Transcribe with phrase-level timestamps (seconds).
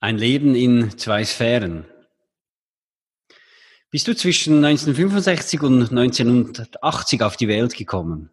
[0.00, 1.84] ein Leben in zwei Sphären.
[3.90, 8.30] Bist du zwischen 1965 und 1980 auf die Welt gekommen?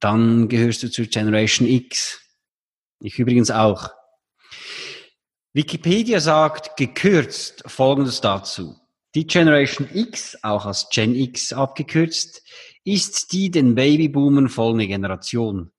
[0.00, 2.20] Dann gehörst du zur Generation X.
[3.00, 3.90] Ich übrigens auch.
[5.52, 8.76] Wikipedia sagt gekürzt Folgendes dazu.
[9.14, 12.42] Die Generation X, auch als Gen X abgekürzt,
[12.84, 15.70] ist die den Babyboomern folgende Generation.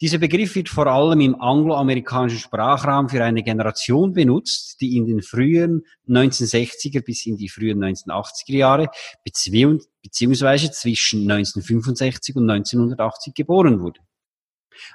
[0.00, 5.20] Dieser Begriff wird vor allem im angloamerikanischen Sprachraum für eine Generation benutzt, die in den
[5.20, 8.90] frühen 1960er bis in die frühen 1980er Jahre
[9.22, 14.00] beziehungsweise zwischen 1965 und 1980 geboren wurde.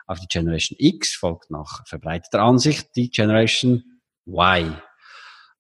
[0.08, 3.84] Auf die Generation X folgt nach verbreiteter Ansicht die Generation
[4.26, 4.76] Y.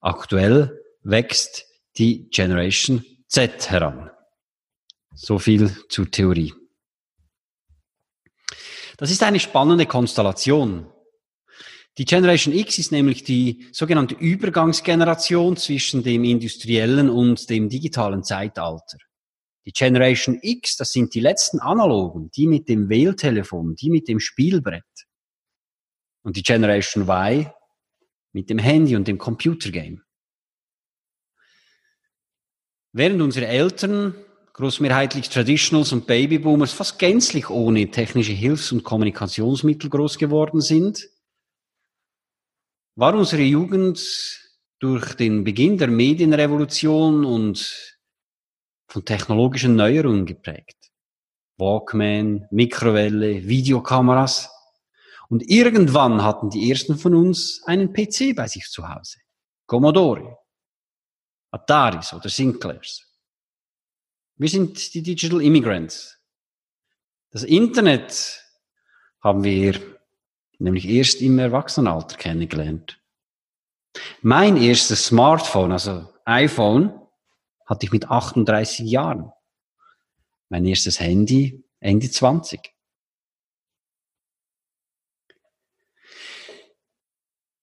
[0.01, 1.65] Aktuell wächst
[1.99, 4.09] die Generation Z heran.
[5.13, 6.53] So viel zur Theorie.
[8.97, 10.89] Das ist eine spannende Konstellation.
[11.97, 18.97] Die Generation X ist nämlich die sogenannte Übergangsgeneration zwischen dem industriellen und dem digitalen Zeitalter.
[19.65, 24.19] Die Generation X, das sind die letzten Analogen, die mit dem Wähltelefon, die mit dem
[24.19, 24.83] Spielbrett.
[26.21, 27.49] Und die Generation Y
[28.33, 30.01] mit dem Handy und dem Computergame.
[32.91, 34.15] Während unsere Eltern
[34.55, 41.09] großmehrheitlich Traditionals und Babyboomers fast gänzlich ohne technische Hilfs- und Kommunikationsmittel groß geworden sind,
[42.95, 43.99] war unsere Jugend
[44.79, 47.99] durch den Beginn der Medienrevolution und
[48.87, 50.89] von technologischen Neuerungen geprägt.
[51.57, 54.49] Walkman, Mikrowelle, Videokameras.
[55.27, 59.17] Und irgendwann hatten die ersten von uns einen PC bei sich zu Hause.
[59.65, 60.37] Commodore,
[61.51, 63.04] Ataris oder Sinclairs.
[64.37, 66.19] Wir sind die Digital Immigrants.
[67.31, 68.43] Das Internet
[69.21, 69.79] haben wir
[70.59, 72.99] nämlich erst im Erwachsenenalter kennengelernt.
[74.21, 76.99] Mein erstes Smartphone, also iPhone,
[77.65, 79.31] hatte ich mit 38 Jahren.
[80.49, 82.73] Mein erstes Handy Ende 20.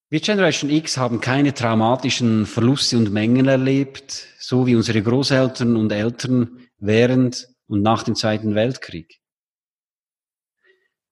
[0.09, 5.91] Wir Generation X haben keine traumatischen Verluste und Mengen erlebt, so wie unsere Großeltern und
[5.91, 9.21] Eltern während und nach dem Zweiten Weltkrieg.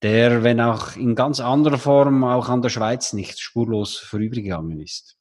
[0.02, 5.16] Der, wenn auch in ganz anderer Form, auch an der Schweiz nicht spurlos vorübergegangen ist.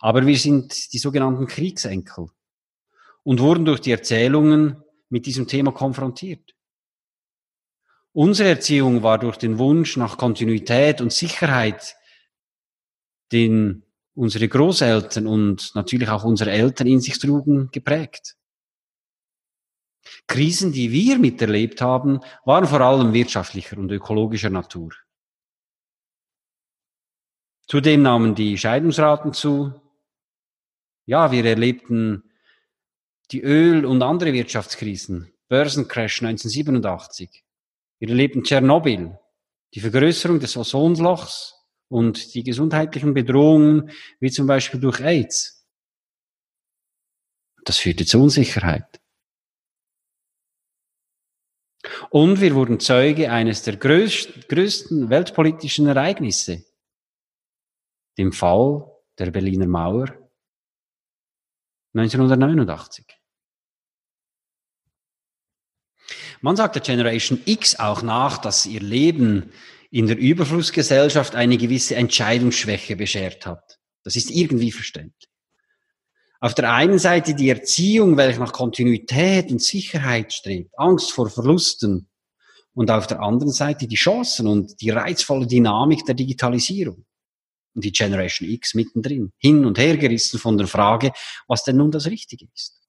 [0.00, 2.28] Aber wir sind die sogenannten Kriegsenkel
[3.22, 6.54] und wurden durch die Erzählungen mit diesem Thema konfrontiert.
[8.12, 11.96] Unsere Erziehung war durch den Wunsch nach Kontinuität und Sicherheit
[13.30, 18.36] den unsere Großeltern und natürlich auch unsere Eltern in sich trugen, geprägt.
[20.32, 24.92] Krisen, die wir miterlebt haben, waren vor allem wirtschaftlicher und ökologischer Natur.
[27.66, 29.72] Zudem nahmen die Scheidungsraten zu.
[31.06, 32.24] Ja, wir erlebten
[33.30, 37.44] die Öl- und andere Wirtschaftskrisen, Börsencrash 1987.
[37.98, 39.18] Wir erlebten Tschernobyl,
[39.74, 41.62] die Vergrößerung des Ozonlochs,
[41.92, 45.68] und die gesundheitlichen Bedrohungen, wie zum Beispiel durch AIDS.
[47.66, 49.01] Das führte zu Unsicherheit.
[52.10, 56.64] Und wir wurden Zeuge eines der größten weltpolitischen Ereignisse,
[58.18, 60.08] dem Fall der Berliner Mauer
[61.94, 63.06] 1989.
[66.40, 69.52] Man sagt der Generation X auch nach, dass ihr Leben
[69.90, 73.78] in der Überflussgesellschaft eine gewisse Entscheidungsschwäche beschert hat.
[74.02, 75.31] Das ist irgendwie verständlich.
[76.42, 82.08] Auf der einen Seite die Erziehung, welche nach Kontinuität und Sicherheit strebt, Angst vor Verlusten.
[82.74, 87.06] Und auf der anderen Seite die Chancen und die reizvolle Dynamik der Digitalisierung.
[87.74, 91.12] Und die Generation X mittendrin, hin und her gerissen von der Frage,
[91.46, 92.80] was denn nun das Richtige ist.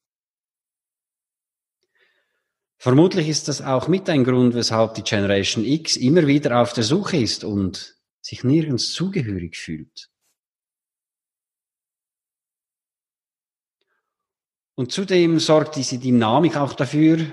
[2.79, 6.83] Vermutlich ist das auch mit ein Grund, weshalb die Generation X immer wieder auf der
[6.83, 10.09] Suche ist und sich nirgends zugehörig fühlt.
[14.75, 17.31] Und zudem sorgt diese Dynamik auch dafür,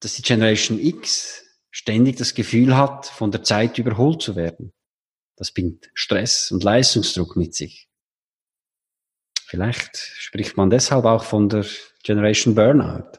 [0.00, 4.72] dass die Generation X ständig das Gefühl hat, von der Zeit überholt zu werden.
[5.36, 7.88] Das bringt Stress und Leistungsdruck mit sich.
[9.46, 11.66] Vielleicht spricht man deshalb auch von der
[12.04, 13.18] Generation Burnout.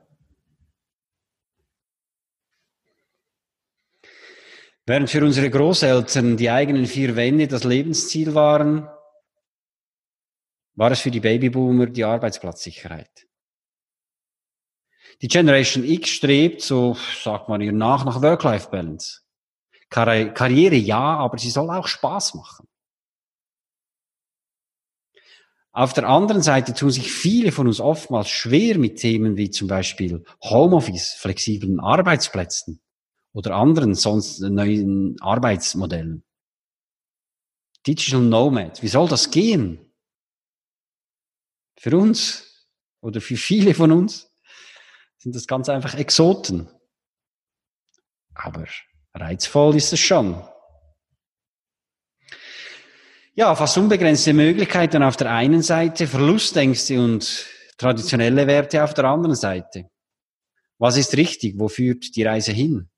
[4.85, 8.87] Während für unsere Großeltern die eigenen vier Wände das Lebensziel waren,
[10.81, 13.27] war es für die Babyboomer die Arbeitsplatzsicherheit.
[15.21, 19.21] Die Generation X strebt, so sagt man ihr nach, nach Work-Life-Balance.
[19.91, 22.67] Karriere ja, aber sie soll auch Spaß machen.
[25.71, 29.67] Auf der anderen Seite tun sich viele von uns oftmals schwer mit Themen wie zum
[29.67, 32.81] Beispiel Homeoffice, flexiblen Arbeitsplätzen
[33.33, 36.23] oder anderen sonst neuen Arbeitsmodellen.
[37.85, 39.90] Digital Nomad, wie soll das gehen?
[41.81, 42.69] Für uns
[43.01, 44.31] oder für viele von uns
[45.17, 46.69] sind das ganz einfach Exoten.
[48.35, 48.67] Aber
[49.15, 50.47] reizvoll ist es schon.
[53.33, 57.47] Ja, fast unbegrenzte Möglichkeiten auf der einen Seite, Verlustängste und
[57.79, 59.89] traditionelle Werte auf der anderen Seite.
[60.77, 61.57] Was ist richtig?
[61.57, 62.91] Wo führt die Reise hin?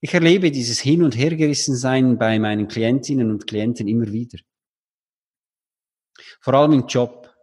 [0.00, 4.38] Ich erlebe dieses Hin- und Hergerissensein bei meinen Klientinnen und Klienten immer wieder.
[6.40, 7.34] Vor allem im Job.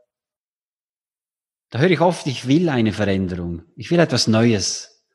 [1.70, 3.64] Da höre ich oft, ich will eine Veränderung.
[3.76, 5.06] Ich will etwas Neues.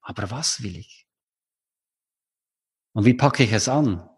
[0.00, 1.06] Aber was will ich?
[2.92, 4.08] Und wie packe ich es an?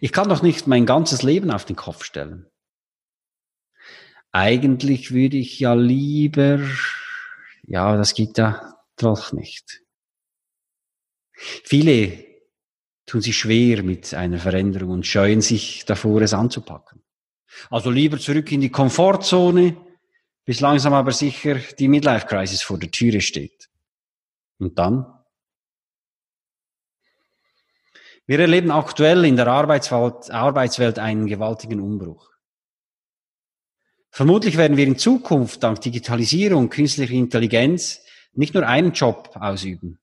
[0.00, 2.50] Ich kann doch nicht mein ganzes Leben auf den Kopf stellen.
[4.30, 6.60] Eigentlich würde ich ja lieber,
[7.62, 9.82] ja, das geht ja doch nicht.
[11.32, 12.27] Viele
[13.08, 17.02] tun sich schwer mit einer Veränderung und scheuen sich davor, es anzupacken.
[17.70, 19.76] Also lieber zurück in die Komfortzone,
[20.44, 23.68] bis langsam aber sicher die Midlife-Crisis vor der Türe steht.
[24.58, 25.06] Und dann?
[28.26, 32.30] Wir erleben aktuell in der Arbeitswelt, einen gewaltigen Umbruch.
[34.10, 38.00] Vermutlich werden wir in Zukunft dank Digitalisierung, künstlicher Intelligenz
[38.32, 39.98] nicht nur einen Job ausüben,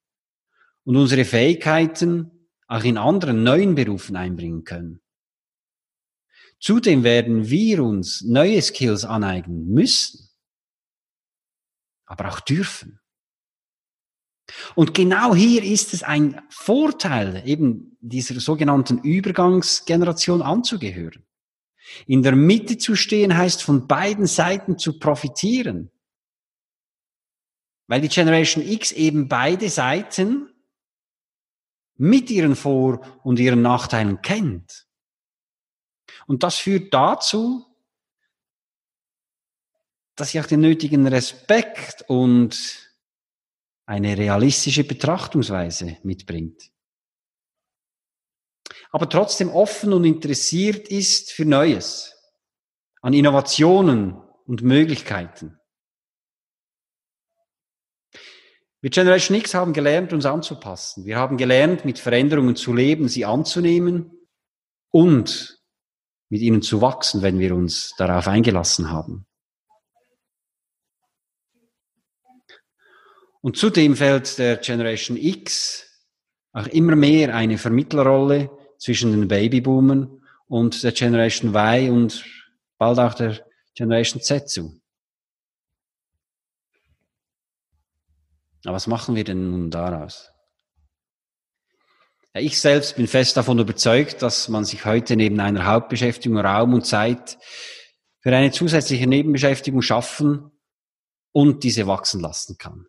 [0.83, 2.31] und unsere Fähigkeiten
[2.67, 5.01] auch in anderen neuen Berufen einbringen können.
[6.59, 10.29] Zudem werden wir uns neue Skills aneignen müssen,
[12.05, 12.99] aber auch dürfen.
[14.75, 21.25] Und genau hier ist es ein Vorteil, eben dieser sogenannten Übergangsgeneration anzugehören.
[22.07, 25.91] In der Mitte zu stehen heißt von beiden Seiten zu profitieren.
[27.87, 30.49] Weil die Generation X eben beide Seiten
[31.97, 34.87] mit ihren Vor- und ihren Nachteilen kennt.
[36.27, 37.65] Und das führt dazu,
[40.15, 42.93] dass sie auch den nötigen Respekt und
[43.85, 46.71] eine realistische Betrachtungsweise mitbringt.
[48.91, 52.15] Aber trotzdem offen und interessiert ist für Neues,
[53.01, 54.13] an Innovationen
[54.45, 55.59] und Möglichkeiten.
[58.85, 61.05] Wir Generation X haben gelernt, uns anzupassen.
[61.05, 64.11] Wir haben gelernt, mit Veränderungen zu leben, sie anzunehmen
[64.91, 65.59] und
[66.29, 69.25] mit ihnen zu wachsen, wenn wir uns darauf eingelassen haben.
[73.41, 76.07] Und zudem fällt der Generation X
[76.53, 82.23] auch immer mehr eine Vermittlerrolle zwischen den Babyboomern und der Generation Y und
[82.77, 84.79] bald auch der Generation Z zu.
[88.65, 90.31] Aber was machen wir denn nun daraus?
[92.33, 96.73] Ja, ich selbst bin fest davon überzeugt, dass man sich heute neben einer Hauptbeschäftigung Raum
[96.73, 97.37] und Zeit
[98.19, 100.51] für eine zusätzliche Nebenbeschäftigung schaffen
[101.31, 102.87] und diese wachsen lassen kann.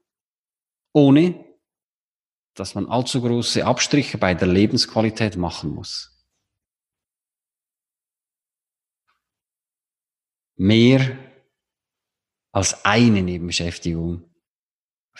[0.92, 1.44] Ohne
[2.54, 6.26] dass man allzu große Abstriche bei der Lebensqualität machen muss.
[10.56, 11.18] Mehr
[12.50, 14.34] als eine Nebenbeschäftigung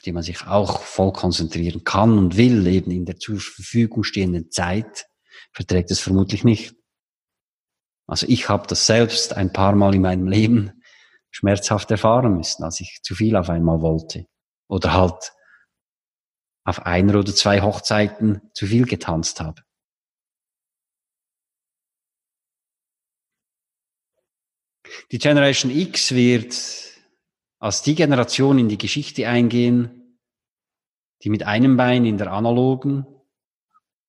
[0.06, 4.50] die man sich auch voll konzentrieren kann und will, eben in der zur Verfügung stehenden
[4.50, 5.06] Zeit,
[5.52, 6.76] verträgt es vermutlich nicht.
[8.06, 10.80] Also ich habe das selbst ein paar Mal in meinem Leben
[11.30, 14.26] schmerzhaft erfahren müssen, als ich zu viel auf einmal wollte.
[14.68, 15.32] Oder halt
[16.64, 19.62] auf einer oder zwei Hochzeiten zu viel getanzt habe.
[25.10, 26.54] Die Generation X wird
[27.58, 29.95] als die Generation in die Geschichte eingehen,
[31.22, 33.06] die mit einem Bein in der analogen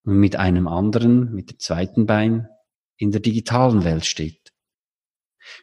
[0.03, 2.47] und mit einem anderen, mit dem zweiten Bein,
[2.97, 4.53] in der digitalen Welt steht.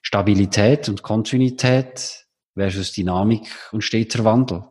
[0.02, 4.64] Stabilität und Kontinuität versus Dynamik und steter Wandel.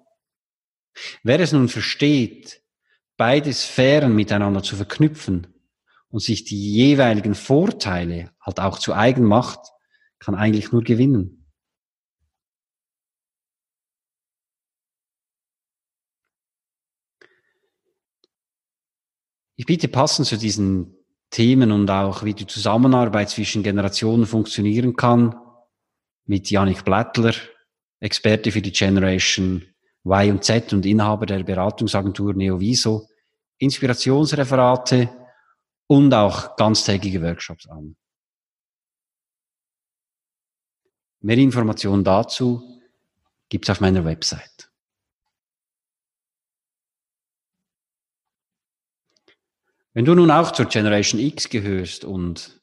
[1.23, 2.61] Wer es nun versteht,
[3.17, 5.47] beide Sphären miteinander zu verknüpfen
[6.09, 9.59] und sich die jeweiligen Vorteile halt auch zu eigen macht,
[10.19, 11.42] kann eigentlich nur gewinnen.
[19.55, 20.95] Ich biete passend zu diesen
[21.29, 25.35] Themen und auch wie die Zusammenarbeit zwischen Generationen funktionieren kann
[26.25, 27.33] mit Janik Blattler,
[27.99, 29.63] Experte für die Generation
[30.05, 33.07] Y und Z und Inhaber der Beratungsagentur Neoviso,
[33.57, 35.09] Inspirationsreferate
[35.87, 37.95] und auch ganztägige Workshops an.
[41.21, 42.61] Mehr Informationen dazu
[43.47, 44.72] gibt's auf meiner Website.
[49.95, 52.59] Wenn du nun auch zur Generation X gehörst und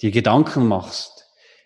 [0.00, 1.24] dir Gedanken machst,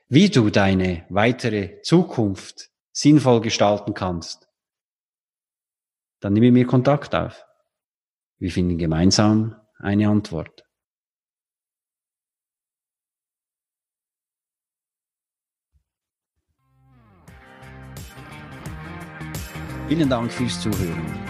[0.09, 4.49] wie du deine weitere Zukunft sinnvoll gestalten kannst,
[6.21, 7.45] dann nimm mit mir Kontakt auf.
[8.39, 10.65] Wir finden gemeinsam eine Antwort.
[19.89, 21.30] Vielen Dank fürs Zuhören.